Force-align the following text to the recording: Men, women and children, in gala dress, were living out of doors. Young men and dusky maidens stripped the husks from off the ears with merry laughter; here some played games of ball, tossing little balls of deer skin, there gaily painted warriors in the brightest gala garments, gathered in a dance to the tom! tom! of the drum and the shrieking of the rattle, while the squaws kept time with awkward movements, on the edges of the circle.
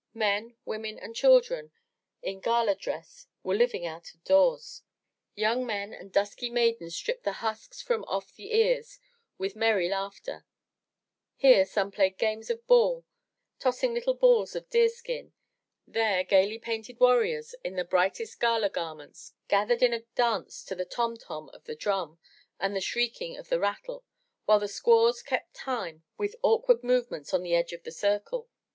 Men, 0.15 0.55
women 0.65 0.97
and 0.97 1.15
children, 1.15 1.71
in 2.23 2.39
gala 2.39 2.73
dress, 2.73 3.27
were 3.43 3.53
living 3.53 3.85
out 3.85 4.15
of 4.15 4.23
doors. 4.23 4.81
Young 5.35 5.63
men 5.63 5.93
and 5.93 6.11
dusky 6.11 6.49
maidens 6.49 6.95
stripped 6.95 7.23
the 7.23 7.33
husks 7.33 7.83
from 7.83 8.03
off 8.05 8.33
the 8.33 8.51
ears 8.51 8.97
with 9.37 9.55
merry 9.55 9.87
laughter; 9.89 10.43
here 11.35 11.67
some 11.67 11.91
played 11.91 12.17
games 12.17 12.49
of 12.49 12.65
ball, 12.65 13.05
tossing 13.59 13.93
little 13.93 14.15
balls 14.15 14.55
of 14.55 14.71
deer 14.71 14.89
skin, 14.89 15.33
there 15.85 16.23
gaily 16.23 16.57
painted 16.57 16.99
warriors 16.99 17.53
in 17.63 17.75
the 17.75 17.85
brightest 17.85 18.39
gala 18.39 18.71
garments, 18.71 19.33
gathered 19.49 19.83
in 19.83 19.93
a 19.93 19.99
dance 20.15 20.63
to 20.63 20.73
the 20.73 20.83
tom! 20.83 21.15
tom! 21.15 21.47
of 21.49 21.65
the 21.65 21.75
drum 21.75 22.17
and 22.59 22.75
the 22.75 22.81
shrieking 22.81 23.37
of 23.37 23.49
the 23.49 23.59
rattle, 23.59 24.03
while 24.45 24.57
the 24.59 24.67
squaws 24.67 25.21
kept 25.21 25.53
time 25.53 26.03
with 26.17 26.35
awkward 26.41 26.83
movements, 26.83 27.35
on 27.35 27.43
the 27.43 27.53
edges 27.53 27.77
of 27.77 27.83
the 27.83 27.91
circle. 27.91 28.49